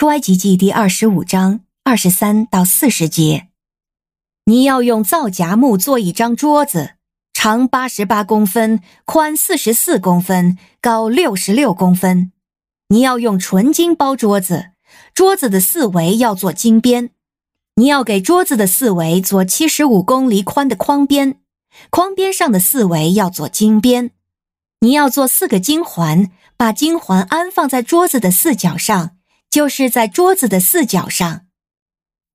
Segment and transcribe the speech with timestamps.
[0.00, 3.48] 出埃及记第二十五章二十三到四十节。
[4.46, 6.92] 你要用皂荚木做一张桌子，
[7.34, 12.32] 长八十八公分，宽四十四公分，高六十六公分。
[12.88, 14.70] 你要用纯金包桌子，
[15.12, 17.10] 桌子的四围要做金边。
[17.74, 21.38] 你要给桌子的四围做七十五公厘宽的框边，
[21.90, 24.12] 框边上的四围要做金边。
[24.80, 29.18] 你要做四个金环，把金环安放在桌子的四角上，
[29.50, 31.42] 就是在桌子的四角上。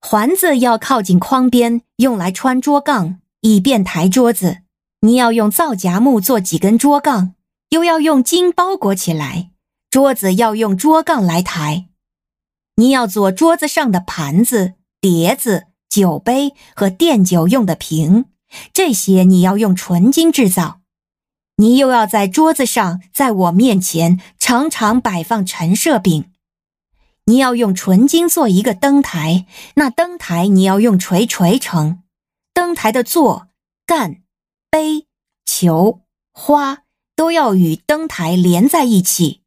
[0.01, 4.59] 环子要靠近框边，用来穿桌杠，以便抬桌子。
[5.01, 7.33] 你要用皂荚木做几根桌杠，
[7.69, 9.51] 又要用金包裹起来。
[9.89, 11.87] 桌子要用桌杠来抬。
[12.75, 18.25] 你要做桌子上的盘子、碟子、酒杯和垫酒用的瓶，
[18.73, 20.81] 这些你要用纯金制造。
[21.57, 26.25] 你又要在桌子上，在我面前常常摆放陈设饼。
[27.27, 32.03] 你要用纯金做一个灯台，那灯台你要用锤锤成。
[32.53, 33.47] 灯台的座、
[33.85, 34.21] 干、
[34.69, 35.07] 杯、
[35.43, 36.83] 球、花
[37.15, 39.41] 都要与灯台连在一起。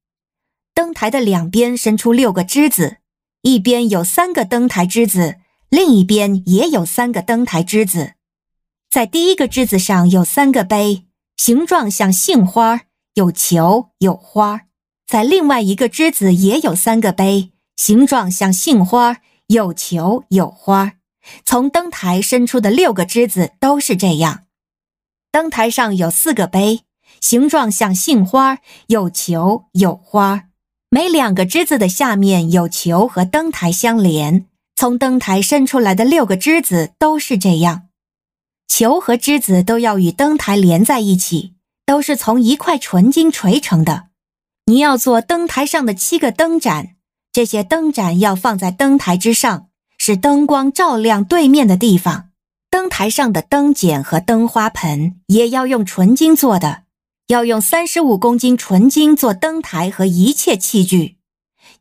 [0.75, 2.97] 灯台的两边伸出六个枝子，
[3.43, 5.37] 一边有三个灯台枝子，
[5.69, 8.15] 另一边也有三个灯台枝子。
[8.91, 11.05] 在第一个枝子上有三个杯，
[11.37, 12.81] 形状像杏花，
[13.15, 14.63] 有球有花。
[15.07, 17.53] 在另外一个枝子也有三个杯。
[17.79, 20.95] 形状像杏花，有球有花。
[21.45, 24.47] 从灯台伸出的六个枝子都是这样。
[25.31, 26.81] 灯台上有四个杯，
[27.21, 30.49] 形状像杏花，有球有花。
[30.91, 34.47] 每两个枝子的下面有球和灯台相连。
[34.75, 37.89] 从灯台伸出来的六个枝子都是这样。
[38.67, 41.55] 球和枝子都要与灯台连在一起，
[41.87, 44.09] 都是从一块纯金锤成的。
[44.65, 46.97] 你要做灯台上的七个灯盏。
[47.39, 52.31] 这些灯盏要放在灯台之上，使灯光照亮对面的地方。
[52.69, 56.79] 灯台上的灯剪和灯花盆也要用纯金做的，
[57.29, 61.19] 要用三十五公斤纯金做灯台和一切器具。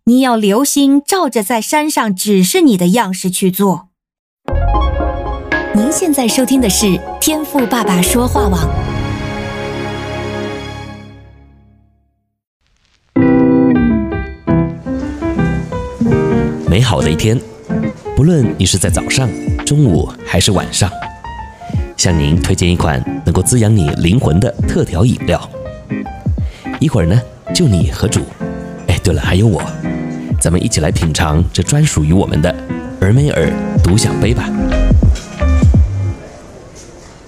[0.04, 3.88] 你要留心，照着在山上指示你的样式去做。
[5.74, 8.97] 您现在收听的是天赋爸爸说话网。
[16.78, 17.36] 美好的一天，
[18.16, 19.28] 不论你是在早上、
[19.66, 20.88] 中午还是晚上，
[21.98, 25.42] 向您推荐一款能够滋养你灵魂的特调饮料。
[26.80, 27.20] 一会儿呢，
[27.52, 28.22] 就你和主，
[28.86, 29.60] 哎，对了，还有我，
[30.40, 32.56] 咱们一起来品尝这专属于我们的
[33.02, 33.52] 尔梅尔
[33.84, 34.48] 独享杯吧。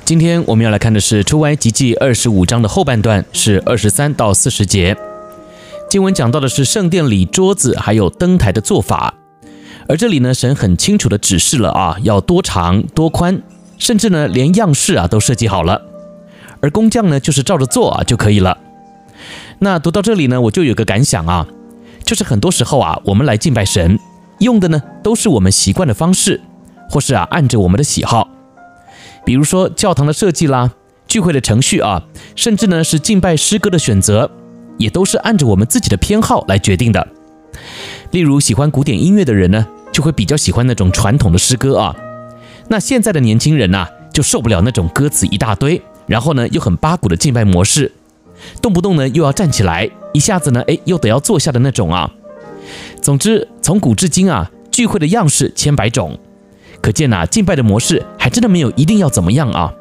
[0.05, 4.95] 今天我们要来看的是出埃及记二十五章的后半段，是二十三到四十节。
[5.89, 9.15] 经文讲到的是圣殿里桌子还有灯台的做法。
[9.89, 13.41] 而这里呢，神很清楚地指示了啊，要多长多宽，
[13.79, 15.81] 甚至呢，连样式啊都设计好了，
[16.61, 18.59] 而工匠呢，就是照着做啊就可以了。
[19.57, 21.47] 那读到这里呢，我就有个感想啊，
[22.05, 23.97] 就是很多时候啊，我们来敬拜神，
[24.37, 26.39] 用的呢都是我们习惯的方式，
[26.91, 28.29] 或是啊按着我们的喜好，
[29.25, 30.71] 比如说教堂的设计啦，
[31.07, 32.03] 聚会的程序啊，
[32.35, 34.29] 甚至呢是敬拜诗歌的选择，
[34.77, 37.07] 也都是按着我们自己的偏好来决定的。
[38.11, 41.95] 例如喜欢古典音乐的人呢，就会比较喜欢那种传统的诗歌啊，
[42.67, 47.91] 那现在的年轻人呐、就受不了那种歌词一大堆，然后呢又很八股的敬拜模式，
[48.61, 52.11] 动不动呢又要站起来，一下子呢哎又得要坐下的那种啊。
[53.01, 56.19] 总之，从古至今啊，聚会的样式千百种，
[56.81, 59.73] 可见呐、敬拜的模式还真的没有一定要怎么样啊。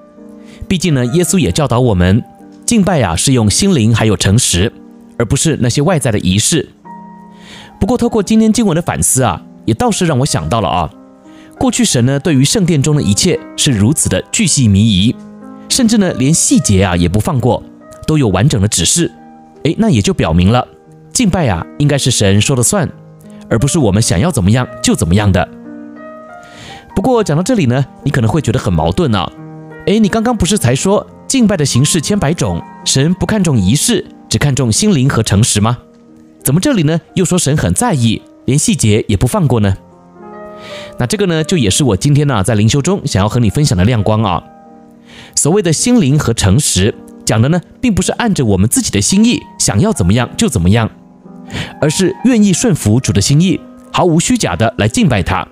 [0.66, 2.22] 毕竟呢，耶稣也教导我们，
[2.64, 4.72] 敬拜啊是用心灵还有诚实，
[5.18, 6.70] 而不是那些外在的仪式。
[7.78, 9.42] 不过，透过今天经文的反思啊。
[9.68, 10.90] 也倒是让我想到了啊，
[11.58, 15.14] 过去神呢对于圣殿中的一切是如此的巨细靡遗，
[15.68, 17.62] 甚至呢连细节啊也不放过，
[18.06, 19.12] 都有完整的指示。
[19.64, 20.66] 诶，那也就表明了
[21.12, 22.88] 敬拜啊应该是神说了算，
[23.50, 25.46] 而不是我们想要怎么样就怎么样的。
[26.96, 29.30] 不过讲到这里呢，你可能会觉得很矛盾啊。
[29.84, 35.76] 诶，你刚刚不是才说敬拜的形式千百种，神不看重仪式，只看重心灵和诚实吗？
[36.42, 38.22] 怎么这里呢又说神很在意？
[38.48, 39.76] 连细节也不放过呢？
[40.98, 44.42] 那这个呢，就也是我今天呢在灵修中想要和你分享的亮光啊。
[45.34, 46.94] 所谓的心灵和诚实，
[47.26, 50.90] 讲的呢，并不是按着我们自己的心意想要怎么样就怎么样，
[51.78, 53.60] 而是愿意顺服主的心意，
[53.92, 55.46] 毫无虚假的来敬拜他。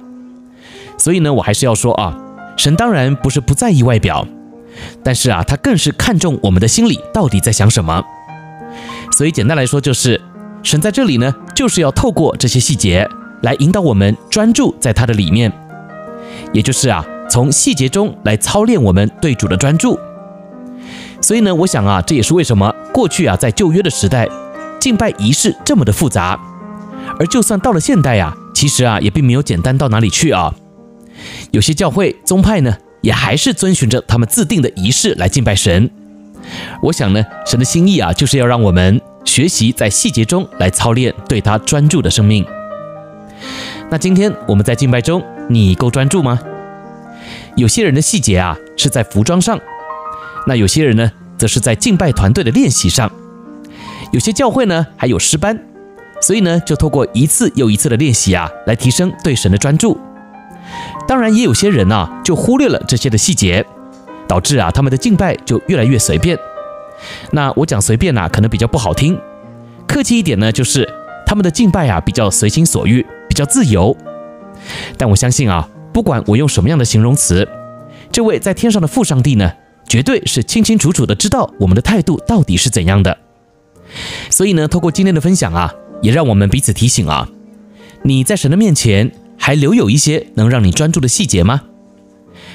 [0.97, 2.17] 所以呢，我还是要说啊，
[2.57, 4.27] 神当然不是不在意外表，
[5.05, 8.03] 但是啊，他更是看重我们的心里到底在想什么。
[9.13, 10.19] 所以简单来说就是。
[10.67, 13.09] 神在这里呢，就是要透过这些细节，
[13.43, 15.53] 来引导我们专注在他的里面，
[16.53, 19.97] 也就是啊，从细节中来操练我们对主的专注。
[21.21, 24.29] 所以呢，我想啊，这也是为什么过去啊，在旧约的时代，
[24.81, 26.37] 敬拜仪式这么的复杂，
[27.21, 30.53] 而就算到了现代啊，其实啊，也并没有简单到哪里去啊。
[31.53, 35.89] 有些教会宗派呢，也还是遵循着他们自定的仪式来敬拜神。
[36.83, 42.43] 我想呢，神的心意啊，就是要让我们学习在细节中来操练对他专注的生命。
[43.91, 46.41] 那今天我们在敬拜中，你够专注吗？
[47.57, 49.61] 有些人的细节啊，是在服装上。
[50.47, 53.09] 那有些人呢，则是在敬拜团队的练习上；
[54.13, 55.59] 有些教会呢，还有诗班，
[56.23, 59.99] 所以呢，就透过一次又一次的练习啊，来提升对神的专注。
[61.07, 63.65] 当然，也有些人啊，就忽略了这些的细节，
[64.27, 66.39] 导致啊，他们的敬拜就越来越随便。
[67.31, 69.19] 那我讲随便呐、可能比较不好听，
[69.87, 70.89] 客气一点呢，就是
[71.27, 73.97] 他们的敬拜啊，比较随心所欲，比较自由。
[74.97, 77.49] 但我相信啊，不管我用什么样的形容词，
[78.11, 79.53] 这位在天上的父上帝呢，
[79.89, 83.19] 绝对是清清楚楚的知道我们的态度到底是怎样的，
[84.31, 85.73] 所以呢，透过今天的分享啊，
[86.03, 87.29] 也让我们彼此提醒啊，
[88.03, 91.63] 你在神的面前还留有一些能让你专注的细节吗？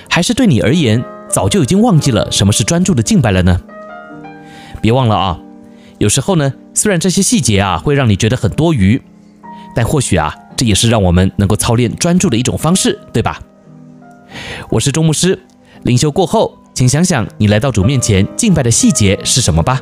[0.10, 3.62] 还是对你而言早就已经忘记了什么是专注的敬拜了呢？
[4.82, 5.40] 别忘了啊，
[6.00, 9.02] 有时候呢，虽然这些细节啊会让你觉得很多余，
[9.76, 13.40] 但或许啊，这也是让我们能够操练专注的一种方式，对吧？
[14.70, 15.40] 我是钟牧师，
[15.84, 16.58] 灵修过后。
[16.74, 19.82] 请想想，你来到主面前敬拜的细节是什么吧。